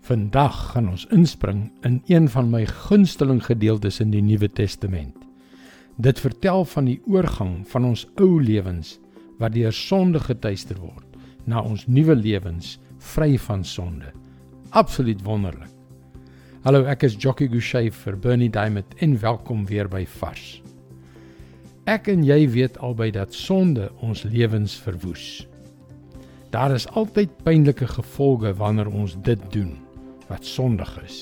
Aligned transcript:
Vandag 0.00 0.70
gaan 0.72 0.88
ons 0.88 1.04
inspring 1.12 1.66
in 1.84 2.00
een 2.08 2.28
van 2.28 2.48
my 2.50 2.64
gunsteling 2.66 3.42
gedeeltes 3.44 4.00
in 4.00 4.10
die 4.10 4.22
Nuwe 4.24 4.48
Testament. 4.48 5.16
Dit 6.00 6.20
vertel 6.20 6.64
van 6.64 6.86
die 6.88 7.00
oorgang 7.04 7.60
van 7.68 7.84
ons 7.84 8.06
ou 8.16 8.40
lewens 8.40 8.96
wat 9.38 9.52
deur 9.52 9.74
sonde 9.76 10.22
getuister 10.24 10.78
word 10.80 11.18
na 11.44 11.60
ons 11.60 11.84
nuwe 11.86 12.16
lewens 12.16 12.78
vry 13.12 13.36
van 13.38 13.64
sonde. 13.64 14.08
Absoluut 14.70 15.20
wonderlik. 15.24 15.68
Hallo, 16.64 16.84
ek 16.88 17.04
is 17.08 17.16
Jockey 17.20 17.48
Gouchee 17.48 17.92
vir 17.92 18.16
Bernie 18.16 18.50
Diamond 18.52 18.96
en 19.04 19.18
welkom 19.20 19.66
weer 19.68 19.88
by 19.88 20.06
Vars. 20.16 20.62
Ek 21.84 22.08
en 22.08 22.24
jy 22.24 22.46
weet 22.48 22.80
albei 22.80 23.10
dat 23.12 23.36
sonde 23.36 23.90
ons 24.00 24.24
lewens 24.24 24.78
verwoes. 24.80 25.44
Daar 26.50 26.72
is 26.74 26.88
altyd 26.88 27.36
pynlike 27.44 27.86
gevolge 27.86 28.56
wanneer 28.56 28.88
ons 28.88 29.16
dit 29.24 29.40
doen 29.52 29.76
wat 30.30 30.46
sondig 30.46 30.90
is. 31.04 31.18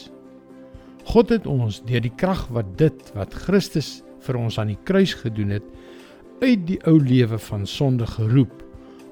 God 1.09 1.33
het 1.33 1.47
ons 1.49 1.81
deur 1.89 2.05
die 2.05 2.15
krag 2.21 2.45
wat 2.53 2.75
dit 2.81 3.13
wat 3.17 3.35
Christus 3.47 4.03
vir 4.27 4.37
ons 4.37 4.59
aan 4.61 4.75
die 4.75 4.83
kruis 4.89 5.15
gedoen 5.17 5.55
het 5.57 5.69
uit 6.43 6.67
die 6.69 6.79
ou 6.87 6.99
lewe 7.01 7.39
van 7.49 7.65
sonde 7.67 8.07
geroep 8.07 8.63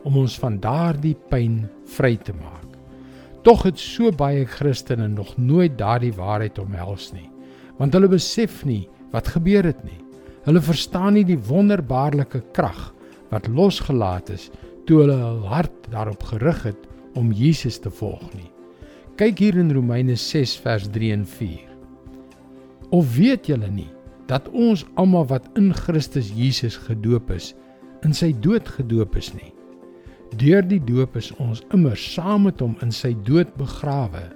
om 0.06 0.18
ons 0.20 0.36
van 0.38 0.58
daardie 0.62 1.16
pyn 1.30 1.64
vry 1.96 2.14
te 2.20 2.34
maak. 2.36 2.68
Tog 3.46 3.64
het 3.66 3.80
so 3.80 4.12
baie 4.14 4.44
Christene 4.46 5.08
nog 5.08 5.32
nooit 5.38 5.78
daardie 5.78 6.12
waarheid 6.14 6.58
omhels 6.62 7.12
nie, 7.14 7.28
want 7.78 7.94
hulle 7.94 8.10
besef 8.10 8.64
nie 8.66 8.84
wat 9.14 9.30
gebeur 9.34 9.66
het 9.66 9.82
nie. 9.86 10.00
Hulle 10.46 10.62
verstaan 10.62 11.16
nie 11.16 11.24
die 11.26 11.40
wonderbaarlike 11.48 12.42
krag 12.54 12.90
wat 13.32 13.48
losgelaat 13.50 14.30
is 14.34 14.50
toe 14.86 15.02
hulle 15.02 15.16
hul 15.18 15.46
hart 15.50 15.88
daarop 15.90 16.22
gerig 16.30 16.62
het 16.68 16.90
om 17.18 17.32
Jesus 17.34 17.80
te 17.82 17.90
volg 17.90 18.22
nie. 18.34 18.50
Kyk 19.16 19.38
hier 19.40 19.56
in 19.56 19.70
Romeine 19.72 20.12
6 20.12 20.58
vers 20.60 20.90
3 20.92 21.12
en 21.14 21.22
4. 21.24 21.60
Of 22.92 23.14
weet 23.16 23.46
julle 23.48 23.70
nie 23.72 23.88
dat 24.28 24.50
ons 24.52 24.82
almal 25.00 25.24
wat 25.30 25.46
in 25.56 25.70
Christus 25.72 26.28
Jesus 26.36 26.76
gedoop 26.76 27.32
is, 27.32 27.54
in 28.04 28.12
sy 28.12 28.28
dood 28.44 28.68
gedoop 28.74 29.16
is 29.16 29.30
nie? 29.32 29.54
Deur 30.36 30.60
die 30.68 30.82
doop 30.84 31.16
is 31.16 31.30
ons 31.40 31.64
immer 31.72 31.96
saam 31.96 32.44
met 32.44 32.60
hom 32.60 32.76
in 32.84 32.92
sy 32.92 33.14
dood 33.24 33.56
begrawe, 33.56 34.26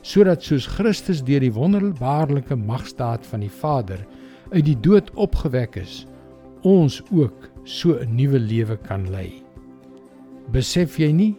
sodat 0.00 0.48
soos 0.48 0.70
Christus 0.78 1.20
deur 1.20 1.44
die 1.44 1.52
wonderbaarlike 1.52 2.56
magstaat 2.56 3.28
van 3.28 3.44
die 3.44 3.52
Vader 3.52 4.00
uit 4.56 4.64
die 4.64 4.80
dood 4.80 5.12
opgewek 5.20 5.76
is, 5.84 6.06
ons 6.64 7.02
ook 7.12 7.50
so 7.68 8.00
'n 8.00 8.16
nuwe 8.16 8.40
lewe 8.40 8.80
kan 8.88 9.10
lei. 9.12 9.44
Besef 10.56 10.96
jy 10.96 11.12
nie 11.12 11.34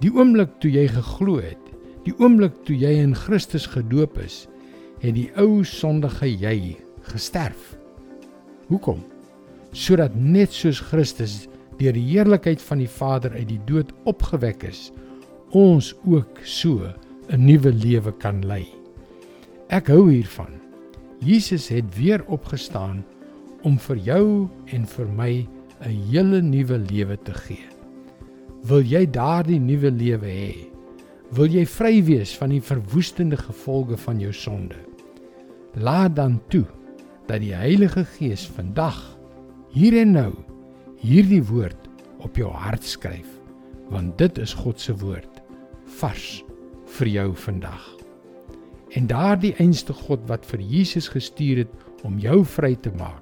die 0.00 0.16
oomblik 0.16 0.60
toe 0.60 0.72
jy 0.72 0.88
geglo 0.88 1.44
het 1.44 1.67
Die 2.08 2.14
oomblik 2.22 2.54
toe 2.64 2.72
jy 2.72 2.94
in 3.02 3.10
Christus 3.12 3.66
gedoop 3.68 4.14
is, 4.22 4.46
het 5.02 5.12
die 5.12 5.26
ou 5.36 5.60
sondige 5.68 6.30
jy 6.30 6.78
gesterf. 7.10 7.74
Hoekom? 8.70 9.02
Sodat 9.76 10.14
net 10.16 10.54
soos 10.56 10.80
Christus 10.88 11.34
deur 11.76 11.92
die 11.92 12.06
heerlikheid 12.06 12.62
van 12.64 12.80
die 12.80 12.88
Vader 12.88 13.34
uit 13.36 13.50
die 13.50 13.60
dood 13.68 13.92
opgewek 14.08 14.64
is, 14.70 14.86
ons 15.52 15.92
ook 16.08 16.40
so 16.44 16.88
'n 17.28 17.44
nuwe 17.44 17.72
lewe 17.72 18.12
kan 18.24 18.40
lei. 18.40 18.64
Ek 19.68 19.88
hou 19.88 20.08
hiervan. 20.08 20.56
Jesus 21.20 21.68
het 21.68 21.84
weer 21.98 22.24
opgestaan 22.26 23.04
om 23.62 23.76
vir 23.76 23.96
jou 23.96 24.48
en 24.72 24.86
vir 24.86 25.06
my 25.06 25.46
'n 25.84 26.08
hele 26.10 26.40
nuwe 26.40 26.78
lewe 26.78 27.18
te 27.22 27.34
gee. 27.34 27.68
Wil 28.64 28.80
jy 28.80 29.04
daardie 29.10 29.60
nuwe 29.60 29.90
lewe 29.90 30.26
hê? 30.26 30.77
Wil 31.36 31.52
jy 31.52 31.66
vry 31.68 31.98
wees 32.06 32.30
van 32.40 32.54
die 32.54 32.62
verwoestende 32.64 33.36
gevolge 33.36 33.98
van 34.00 34.20
jou 34.22 34.30
sonde? 34.32 34.78
Laat 35.76 36.14
dan 36.16 36.38
toe 36.48 36.64
dat 37.28 37.42
die 37.42 37.52
Heilige 37.52 38.06
Gees 38.14 38.46
vandag 38.48 38.96
hier 39.74 39.98
en 40.00 40.14
nou 40.16 40.30
hierdie 41.02 41.42
woord 41.44 41.90
op 42.24 42.40
jou 42.40 42.48
hart 42.48 42.86
skryf, 42.88 43.28
want 43.92 44.16
dit 44.16 44.40
is 44.40 44.56
God 44.56 44.80
se 44.80 44.96
woord 44.96 45.42
vars 46.00 46.40
vir 46.96 47.12
jou 47.12 47.28
vandag. 47.44 47.84
En 48.96 49.04
daardie 49.10 49.52
einste 49.60 49.92
God 49.92 50.24
wat 50.32 50.48
vir 50.48 50.64
Jesus 50.64 51.10
gestuur 51.12 51.66
het 51.66 52.08
om 52.08 52.16
jou 52.16 52.40
vry 52.56 52.72
te 52.80 52.94
maak, 52.96 53.20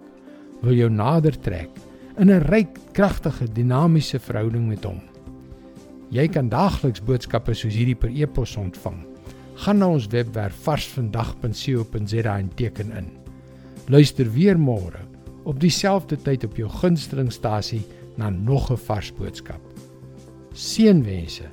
wil 0.63 0.79
jou 0.79 0.93
nader 0.95 1.35
trek 1.35 1.75
in 2.17 2.31
'n 2.31 2.47
ryk, 2.47 2.79
kragtige, 2.95 3.51
dinamiese 3.51 4.19
verhouding 4.19 4.69
met 4.69 4.85
hom. 4.85 5.03
Jy 6.15 6.29
kan 6.31 6.49
daagliks 6.49 7.03
boodskappe 7.03 7.55
soos 7.55 7.75
hierdie 7.75 7.97
per 7.99 8.13
e-pos 8.15 8.55
ontvang. 8.61 9.01
Gaan 9.65 9.81
na 9.81 9.89
ons 9.91 10.07
webwerf 10.13 10.57
varsvandag.co.za 10.67 12.39
en 12.39 12.51
teken 12.55 12.93
in. 12.95 13.11
Luister 13.91 14.31
weer 14.33 14.59
môre 14.59 15.03
op 15.47 15.61
dieselfde 15.63 16.19
tyd 16.19 16.45
op 16.45 16.57
jou 16.59 16.71
gunstelingstasie 16.71 17.83
na 18.17 18.31
nog 18.31 18.71
'n 18.71 18.77
vars 18.87 19.13
boodskap. 19.13 19.61
Seënwense 20.53 21.51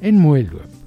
en 0.00 0.14
mooi 0.14 0.48
loop. 0.52 0.81